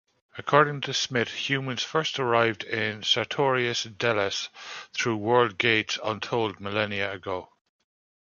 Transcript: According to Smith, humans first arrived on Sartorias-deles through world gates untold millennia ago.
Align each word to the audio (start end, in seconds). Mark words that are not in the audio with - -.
According 0.35 0.81
to 0.81 0.95
Smith, 0.95 1.29
humans 1.31 1.83
first 1.83 2.17
arrived 2.17 2.65
on 2.73 3.03
Sartorias-deles 3.03 4.49
through 4.93 5.17
world 5.17 5.59
gates 5.59 5.99
untold 6.03 6.59
millennia 6.59 7.13
ago. 7.13 7.53